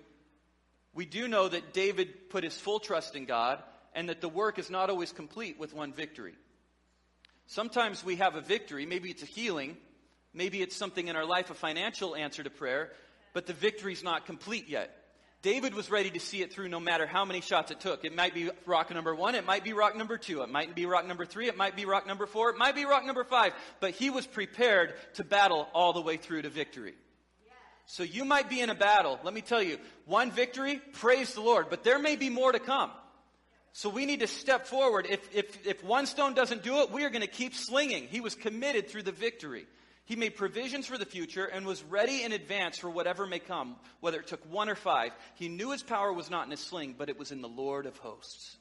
[0.93, 3.63] we do know that David put his full trust in God
[3.95, 6.35] and that the work is not always complete with one victory.
[7.47, 9.79] Sometimes we have a victory, maybe it's a healing,
[10.35, 12.93] maybe it's something in our life, a financial answer to prayer,
[13.33, 14.95] but the victory's not complete yet.
[15.47, 18.05] David was ready to see it through no matter how many shots it took.
[18.05, 20.87] It might be rock number one, it might be rock number two, it might be
[20.87, 23.53] rock number three, it might be rock number four, it might be rock number five,
[23.79, 26.95] but he was prepared to battle all the way through to victory.
[27.85, 29.21] So you might be in a battle.
[29.23, 32.59] Let me tell you, one victory, praise the Lord, but there may be more to
[32.59, 32.91] come.
[33.73, 35.07] So we need to step forward.
[35.09, 38.09] If, if, if one stone doesn't do it, we are going to keep slinging.
[38.09, 39.69] He was committed through the victory.
[40.07, 43.77] He made provisions for the future and was ready in advance for whatever may come,
[44.01, 45.13] whether it took one or five.
[45.35, 47.87] He knew his power was not in his sling, but it was in the Lord
[47.87, 48.57] of hosts.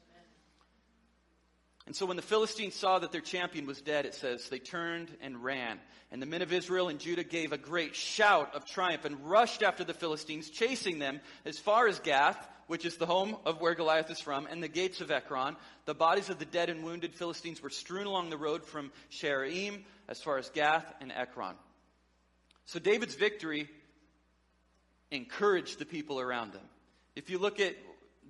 [1.86, 5.15] And so when the Philistines saw that their champion was dead, it says, they turned
[5.21, 5.79] and ran.
[6.12, 9.62] And the men of Israel and Judah gave a great shout of triumph and rushed
[9.62, 13.75] after the Philistines, chasing them as far as Gath which is the home of where
[13.75, 15.55] Goliath is from, and the gates of Ekron.
[15.86, 19.84] The bodies of the dead and wounded Philistines were strewn along the road from Shaaraim
[20.08, 21.56] as far as Gath and Ekron.
[22.65, 23.70] So David's victory
[25.12, 26.63] encouraged the people around him.
[27.15, 27.76] If you look at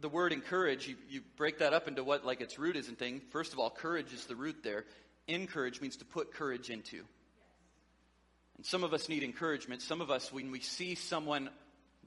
[0.02, 2.98] the word encourage, you, you break that up into what like its root is and
[2.98, 3.22] thing.
[3.32, 4.86] First of all, courage is the root there.
[5.28, 7.04] Encourage means to put courage into.
[8.58, 9.82] And some of us need encouragement.
[9.82, 11.50] Some of us, when we see someone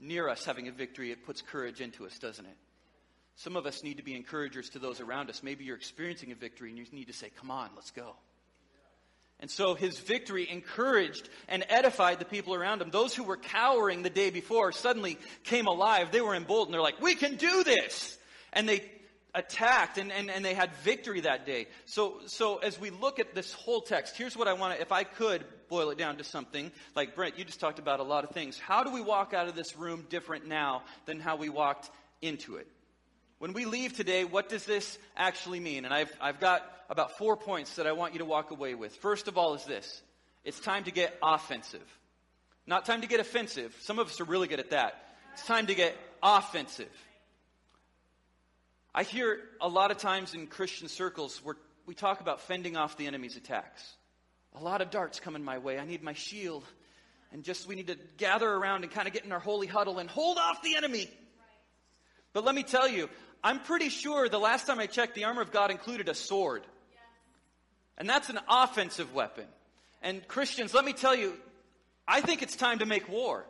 [0.01, 2.57] near us having a victory, it puts courage into us, doesn't it?
[3.37, 5.43] Some of us need to be encouragers to those around us.
[5.43, 8.17] Maybe you're experiencing a victory and you need to say, Come on, let's go.
[9.41, 12.91] And so his victory encouraged and edified the people around him.
[12.91, 16.11] Those who were cowering the day before suddenly came alive.
[16.11, 16.75] They were emboldened.
[16.75, 18.19] They're like, We can do this!
[18.53, 18.83] And they
[19.35, 21.69] attacked and, and, and they had victory that day.
[21.85, 24.91] So, so as we look at this whole text, here's what I want to, if
[24.91, 28.25] I could boil it down to something, like Brent, you just talked about a lot
[28.25, 28.59] of things.
[28.59, 31.91] How do we walk out of this room different now than how we walked
[32.23, 32.67] into it?
[33.39, 35.85] When we leave today, what does this actually mean?
[35.85, 38.95] And I've, I've got about four points that I want you to walk away with.
[38.97, 40.03] First of all, is this
[40.45, 41.87] it's time to get offensive.
[42.67, 43.77] Not time to get offensive.
[43.81, 44.95] Some of us are really good at that.
[45.35, 46.91] It's time to get offensive.
[48.95, 52.97] I hear a lot of times in Christian circles where we talk about fending off
[52.97, 53.95] the enemy's attacks.
[54.55, 55.79] A lot of darts coming my way.
[55.79, 56.65] I need my shield.
[57.33, 59.99] And just we need to gather around and kind of get in our holy huddle
[59.99, 61.09] and hold off the enemy.
[62.33, 63.09] But let me tell you,
[63.43, 66.63] I'm pretty sure the last time I checked, the armor of God included a sword.
[67.97, 69.47] And that's an offensive weapon.
[70.03, 71.35] And Christians, let me tell you,
[72.07, 73.45] I think it's time to make war.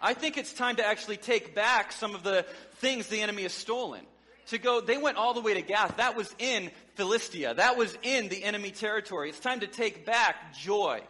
[0.00, 2.44] I think it's time to actually take back some of the
[2.76, 4.02] things the enemy has stolen
[4.48, 5.98] to go, they went all the way to Gath.
[5.98, 7.54] That was in Philistia.
[7.54, 9.28] That was in the enemy territory.
[9.28, 11.02] It's time to take back joy.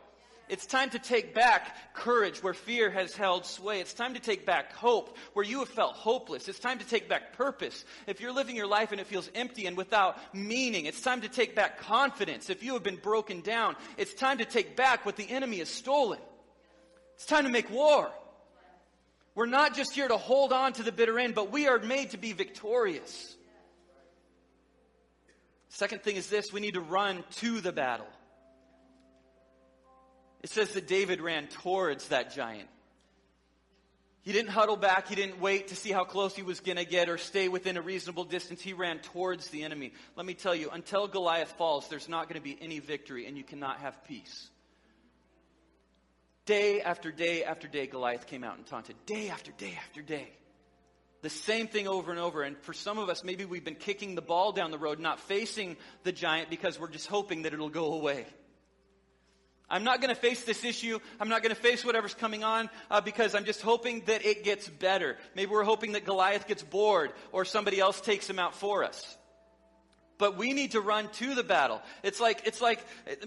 [0.49, 3.81] It's time to take back courage where fear has held sway.
[3.81, 6.49] It's time to take back hope where you have felt hopeless.
[6.49, 7.85] It's time to take back purpose.
[8.07, 11.29] If you're living your life and it feels empty and without meaning, it's time to
[11.29, 12.49] take back confidence.
[12.49, 15.69] If you have been broken down, it's time to take back what the enemy has
[15.69, 16.19] stolen.
[17.17, 18.11] It's time to make war.
[19.35, 22.11] We're not just here to hold on to the bitter end, but we are made
[22.11, 23.37] to be victorious.
[25.69, 28.09] Second thing is this we need to run to the battle.
[30.43, 32.69] It says that David ran towards that giant.
[34.23, 35.09] He didn't huddle back.
[35.09, 37.77] He didn't wait to see how close he was going to get or stay within
[37.77, 38.61] a reasonable distance.
[38.61, 39.93] He ran towards the enemy.
[40.17, 43.39] Let me tell you, until Goliath falls, there's not going to be any victory and
[43.39, 44.49] you cannot have peace.
[46.45, 48.97] Day after day after day, Goliath came out and taunted.
[49.07, 50.29] Day after day after day.
[51.23, 52.43] The same thing over and over.
[52.43, 55.21] And for some of us, maybe we've been kicking the ball down the road, not
[55.21, 58.27] facing the giant because we're just hoping that it'll go away.
[59.71, 60.99] I'm not going to face this issue.
[61.21, 64.45] I'm not going to face whatever's coming on uh, because I'm just hoping that it
[64.45, 65.19] gets better.
[65.35, 69.19] Maybe we're hoping that Goliath gets bored or somebody else takes him out for us
[70.19, 71.81] but we need to run to the battle.
[72.03, 72.85] It's like, it's like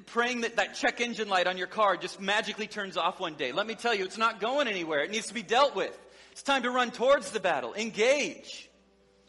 [0.08, 3.54] praying that that check engine light on your car just magically turns off one day.
[3.54, 5.00] Let me tell you, it's not going anywhere.
[5.04, 5.98] It needs to be dealt with.
[6.34, 7.74] It's time to run towards the battle.
[7.74, 8.70] Engage.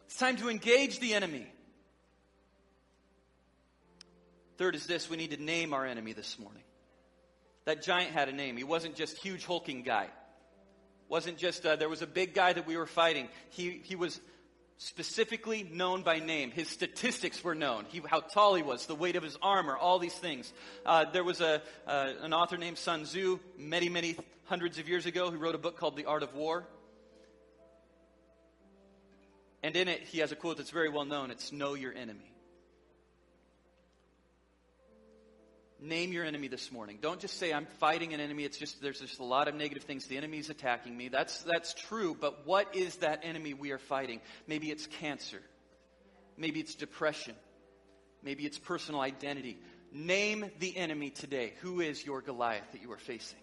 [0.07, 1.47] It's time to engage the enemy.
[4.59, 6.63] Third is this we need to name our enemy this morning.
[7.65, 8.57] That giant had a name.
[8.57, 10.09] He wasn't just huge hulking guy.
[11.09, 13.29] Wasn't just uh, there was a big guy that we were fighting.
[13.51, 14.21] He he was
[14.83, 16.51] specifically known by name.
[16.51, 17.85] His statistics were known.
[17.89, 20.53] He, how tall he was, the weight of his armor, all these things.
[20.85, 25.07] Uh, there was a, uh, an author named Sun Tzu many, many hundreds of years
[25.07, 26.67] ago who wrote a book called The Art of War.
[29.63, 31.31] And in it, he has a quote that's very well known.
[31.31, 32.32] It's Know Your Enemy.
[35.83, 36.99] Name your enemy this morning.
[37.03, 38.45] Don't just say I'm fighting an enemy.
[38.45, 40.07] It's just there's just a lot of negative things.
[40.07, 41.09] The enemy's attacking me.
[41.09, 44.21] That's that's true, but what is that enemy we are fighting?
[44.47, 45.43] Maybe it's cancer.
[46.37, 47.35] Maybe it's depression.
[48.23, 49.59] Maybe it's personal identity.
[49.93, 51.55] Name the enemy today.
[51.63, 53.41] Who is your Goliath that you are facing?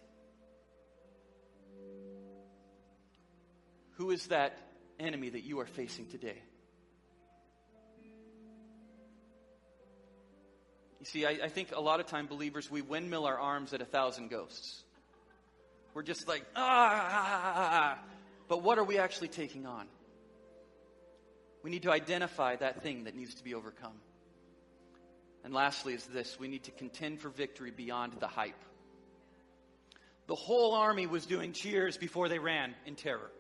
[3.98, 4.58] Who is that
[4.98, 6.42] enemy that you are facing today?
[11.00, 13.82] You see, I, I, think a lot of time believers, we windmill our arms at
[13.82, 14.84] a thousand ghosts.
[15.94, 17.98] We're just like, ah,
[18.48, 19.88] but what are we actually taking on?
[21.64, 23.96] We need to identify that thing that needs to be overcome.
[25.44, 28.62] And lastly, is this we need to contend for victory beyond the hype.
[30.28, 33.32] The whole army was doing cheers before they ran in terror.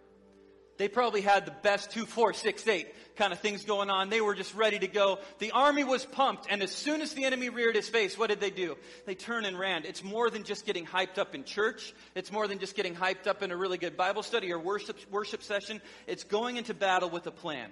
[0.80, 2.88] They probably had the best two, four, six, eight
[3.18, 4.10] kind of things going on.
[4.10, 5.20] They were just ready to go.
[5.40, 8.40] The army was pumped, and as soon as the enemy reared his face, what did
[8.40, 8.78] they do?
[9.06, 9.84] They turned and ran.
[9.84, 11.94] It's more than just getting hyped up in church.
[12.16, 14.98] It's more than just getting hyped up in a really good Bible study or worship,
[15.12, 15.82] worship session.
[16.08, 17.72] It's going into battle with a plan.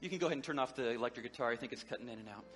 [0.00, 1.50] You can go ahead and turn off the electric guitar.
[1.50, 2.46] I think it's cutting in and out.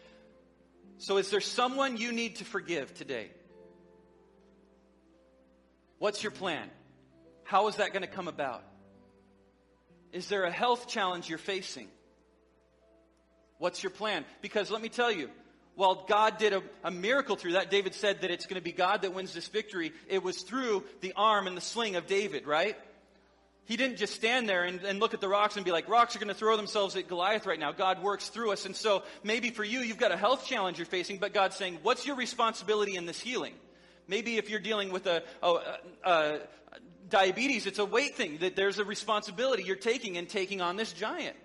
[0.97, 3.31] So, is there someone you need to forgive today?
[5.99, 6.71] What's your plan?
[7.51, 8.63] How is that going to come about?
[10.13, 11.89] Is there a health challenge you're facing?
[13.59, 14.25] What's your plan?
[14.41, 15.29] Because let me tell you,
[15.75, 18.71] while God did a, a, miracle through that, David said that it's going to be
[18.71, 19.93] God that wins this victory.
[20.07, 22.77] It was through the arm and the sling of David, right?
[23.65, 26.15] He didn't just stand there and, and look at the rocks and be like, rocks
[26.15, 27.73] are going to throw themselves at Goliath right now.
[27.73, 28.65] God works through us.
[28.65, 31.81] And so maybe for you, you've got a health challenge you're facing, but God's saying,
[31.83, 33.55] what's your responsibility in this healing?
[34.11, 35.55] Maybe if you're dealing with a, a,
[36.03, 36.39] a,
[37.09, 40.93] diabetes, it's a weight thing, that there's a responsibility you're taking in taking on this
[40.93, 41.37] giant.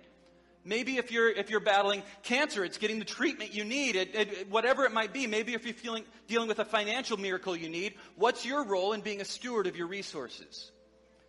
[0.64, 4.50] Maybe if you're, if you're battling cancer, it's getting the treatment you need, it, it,
[4.50, 5.28] whatever it might be.
[5.28, 9.00] Maybe if you're feeling, dealing with a financial miracle you need, what's your role in
[9.00, 10.72] being a steward of your resources?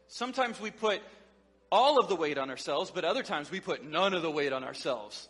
[0.07, 1.03] Sometimes we put
[1.71, 4.53] all of the weight on ourselves, but other times we put none of the weight
[4.53, 5.29] on ourselves.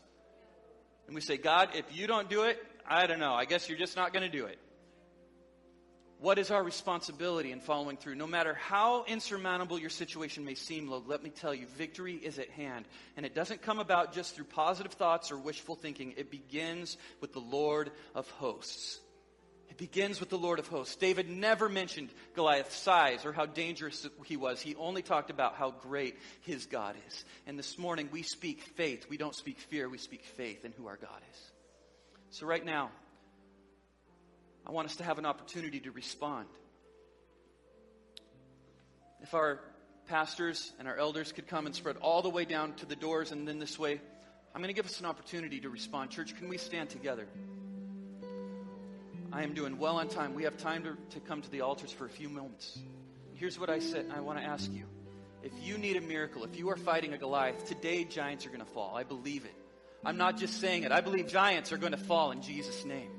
[1.07, 3.33] And we say, God, if you don't do it, I don't know.
[3.33, 4.57] I guess you're just not going to do it.
[6.19, 8.15] What is our responsibility in following through?
[8.15, 12.49] No matter how insurmountable your situation may seem, let me tell you, victory is at
[12.49, 12.85] hand.
[13.15, 16.15] And it doesn't come about just through positive thoughts or wishful thinking.
[16.17, 18.99] It begins with the Lord of hosts.
[19.69, 20.95] It begins with the Lord of hosts.
[20.95, 24.59] David never mentioned Goliath's size or how dangerous he was.
[24.59, 27.25] He only talked about how great his God is.
[27.45, 29.05] And this morning we speak faith.
[29.07, 29.87] We don't speak fear.
[29.87, 31.51] We speak faith in who our God is.
[32.31, 32.89] So right now,
[34.67, 36.47] I want us to have an opportunity to respond.
[39.21, 39.61] If our
[40.07, 43.31] pastors and our elders could come and spread all the way down to the doors
[43.31, 44.01] and then this way,
[44.53, 46.11] I'm going to give us an opportunity to respond.
[46.11, 47.27] Church, can we stand together?
[49.31, 50.33] I am doing well on time.
[50.33, 52.77] We have time to, to come to the altars for a few moments.
[53.35, 54.83] Here's what I said I want to ask you.
[55.43, 58.59] If you need a miracle, if you are fighting a Goliath, today giants are going
[58.59, 58.97] to fall.
[58.97, 59.55] I believe it.
[60.03, 60.91] I'm not just saying it.
[60.91, 63.11] I believe giants are going to fall in Jesus' name.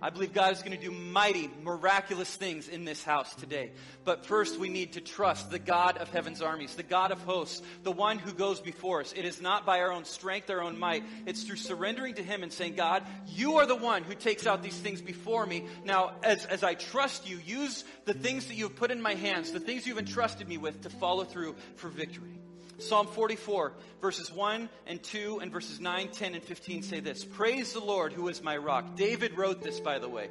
[0.00, 3.72] I believe God is going to do mighty, miraculous things in this house today.
[4.04, 7.62] But first, we need to trust the God of heaven's armies, the God of hosts,
[7.82, 9.12] the one who goes before us.
[9.16, 11.04] It is not by our own strength, our own might.
[11.26, 14.62] It's through surrendering to Him and saying, God, you are the one who takes out
[14.62, 15.66] these things before me.
[15.84, 19.14] Now, as, as I trust you, use the things that you have put in my
[19.14, 22.37] hands, the things you've entrusted me with to follow through for victory.
[22.80, 27.72] Psalm 44, verses 1 and 2, and verses 9, 10, and 15 say this Praise
[27.72, 28.94] the Lord, who is my rock.
[28.94, 30.28] David wrote this, by the way.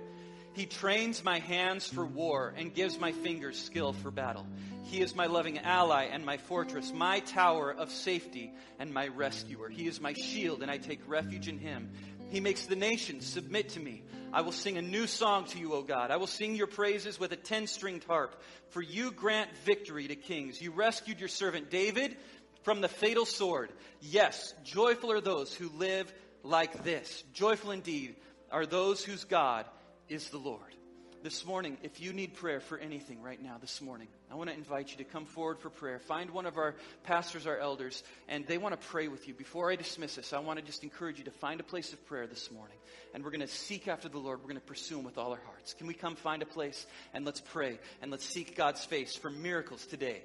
[0.54, 4.48] He trains my hands for war and gives my fingers skill for battle.
[4.86, 9.68] He is my loving ally and my fortress, my tower of safety and my rescuer.
[9.68, 11.92] He is my shield, and I take refuge in him.
[12.30, 14.04] He makes the nations submit to me.
[14.34, 16.12] I will sing a new song to you, O God.
[16.12, 18.42] I will sing your praises with a ten stringed harp.
[18.70, 20.62] For you grant victory to kings.
[20.62, 22.18] You rescued your servant David
[22.68, 23.72] from the fatal sword.
[24.02, 27.24] Yes, joyful are those who live like this.
[27.32, 28.18] Joyful indeed
[28.52, 29.64] are those whose God
[30.10, 30.76] is the Lord.
[31.24, 34.56] This morning, if you need prayer for anything right now, this morning, I want to
[34.58, 35.98] invite you to come forward for prayer.
[36.00, 36.76] Find one of our
[37.06, 39.34] pastors, our elders, and they want to pray with you.
[39.34, 42.06] Before I dismiss this, I want to just encourage you to find a place of
[42.06, 42.78] prayer this morning.
[43.14, 44.40] And we're going to seek after the Lord.
[44.40, 45.74] We're going to pursue Him with all our hearts.
[45.74, 49.30] Can we come find a place and let's pray and let's seek God's face for
[49.30, 50.22] miracles today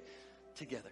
[0.57, 0.91] together?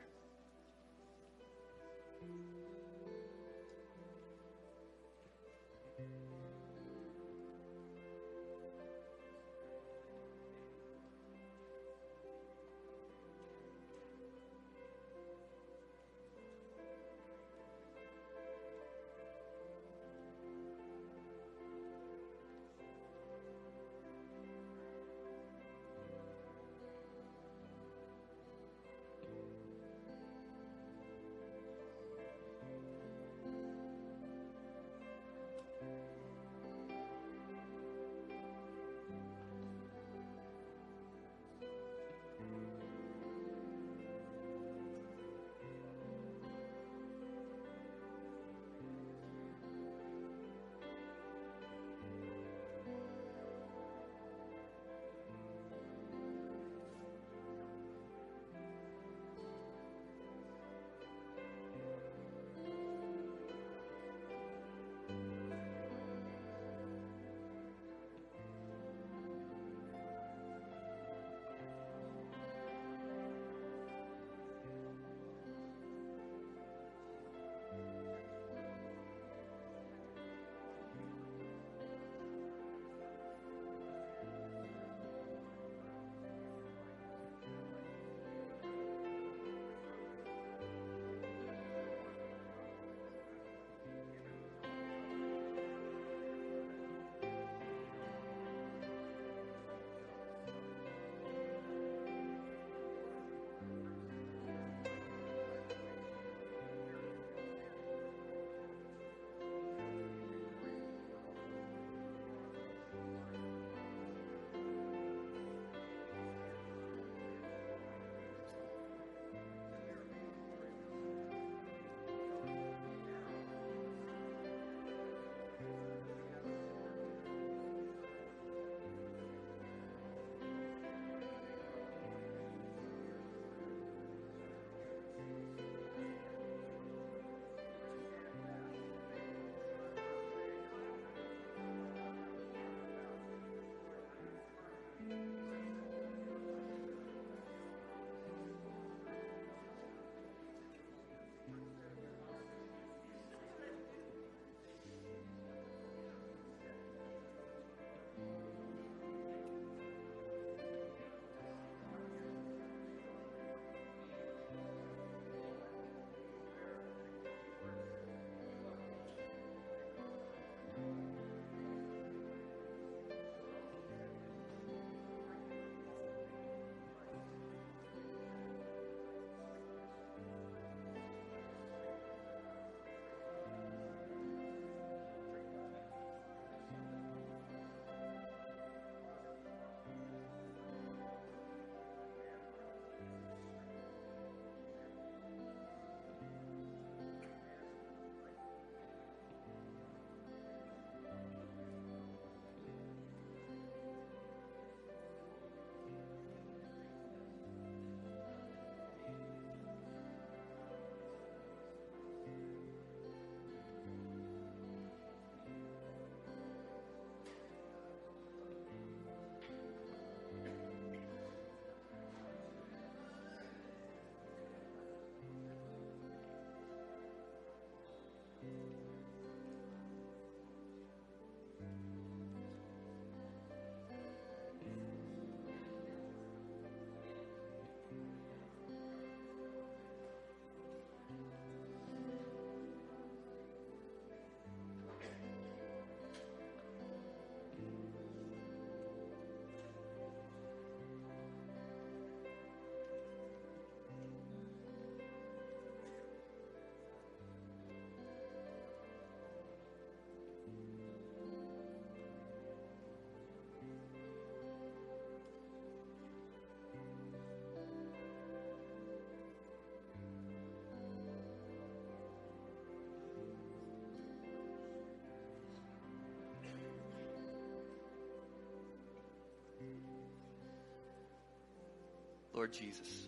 [282.42, 283.08] Lord Jesus,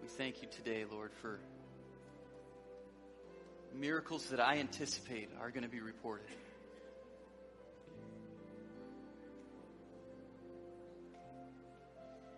[0.00, 1.38] we thank you today, Lord, for
[3.74, 6.24] miracles that I anticipate are going to be reported.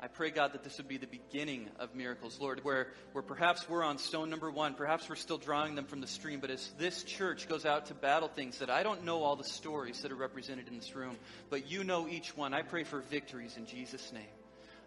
[0.01, 3.69] I pray, God, that this would be the beginning of miracles, Lord, where, where perhaps
[3.69, 6.69] we're on stone number one, perhaps we're still drawing them from the stream, but as
[6.81, 10.11] this church goes out to battle things that I don't know all the stories that
[10.11, 11.17] are represented in this room,
[11.49, 14.27] but you know each one, I pray for victories in Jesus' name.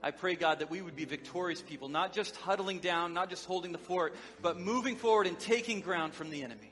[0.04, 3.46] I pray, God, that we would be victorious people, not just huddling down, not just
[3.46, 6.72] holding the fort, but moving forward and taking ground from the enemy.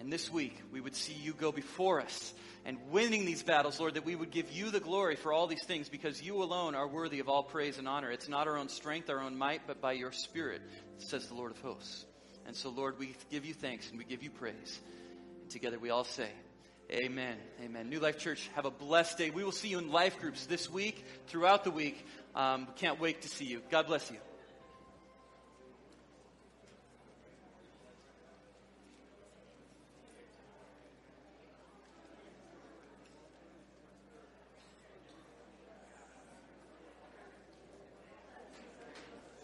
[0.00, 2.32] And this week, we would see you go before us
[2.64, 5.64] and winning these battles, Lord, that we would give you the glory for all these
[5.64, 8.10] things because you alone are worthy of all praise and honor.
[8.10, 10.62] It's not our own strength, our own might, but by your Spirit,
[10.98, 12.04] says the Lord of hosts.
[12.46, 14.80] And so, Lord, we give you thanks and we give you praise.
[15.42, 16.30] And together we all say,
[16.90, 17.36] Amen.
[17.62, 17.90] Amen.
[17.90, 19.28] New Life Church, have a blessed day.
[19.28, 22.02] We will see you in life groups this week, throughout the week.
[22.34, 23.60] Um, can't wait to see you.
[23.70, 24.16] God bless you.